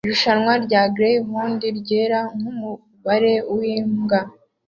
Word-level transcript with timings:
Irushanwa 0.05 0.53
rya 0.65 0.83
greyhound 0.95 1.61
ryera 1.79 2.19
nkumubare 2.37 3.33
wimbwa 3.57 4.19